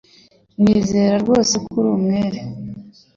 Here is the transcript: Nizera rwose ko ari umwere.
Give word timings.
Nizera 0.61 1.15
rwose 1.23 1.55
ko 1.65 1.75
ari 1.81 1.89
umwere. 1.97 2.39